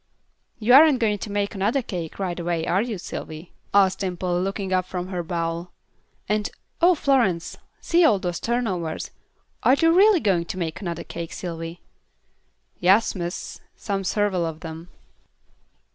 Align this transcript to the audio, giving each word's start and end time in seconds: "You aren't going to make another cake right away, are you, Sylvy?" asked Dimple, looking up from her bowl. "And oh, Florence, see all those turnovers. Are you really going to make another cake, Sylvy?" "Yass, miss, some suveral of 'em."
"You 0.57 0.73
aren't 0.73 0.97
going 0.97 1.19
to 1.19 1.31
make 1.31 1.53
another 1.53 1.83
cake 1.83 2.17
right 2.17 2.39
away, 2.39 2.65
are 2.65 2.81
you, 2.81 2.97
Sylvy?" 2.97 3.53
asked 3.71 3.99
Dimple, 3.99 4.41
looking 4.41 4.73
up 4.73 4.87
from 4.87 5.09
her 5.09 5.21
bowl. 5.21 5.69
"And 6.27 6.49
oh, 6.81 6.95
Florence, 6.95 7.55
see 7.81 8.03
all 8.03 8.17
those 8.17 8.39
turnovers. 8.39 9.11
Are 9.61 9.75
you 9.75 9.93
really 9.95 10.19
going 10.19 10.45
to 10.45 10.57
make 10.57 10.81
another 10.81 11.03
cake, 11.03 11.31
Sylvy?" 11.31 11.81
"Yass, 12.79 13.13
miss, 13.13 13.61
some 13.75 14.01
suveral 14.03 14.43
of 14.49 14.65
'em." 14.65 14.89